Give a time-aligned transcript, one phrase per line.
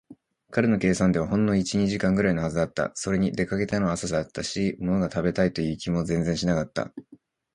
[0.49, 2.91] 彼の計算ではほんの一、二時間ぐらいのはずだった。
[2.95, 6.91] それに、出かけたのは朝だったし、ものが食べたいという気も全然しなかった。